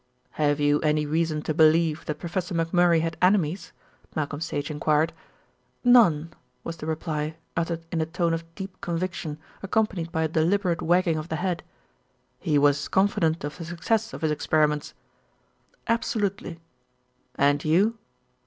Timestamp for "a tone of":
8.01-8.43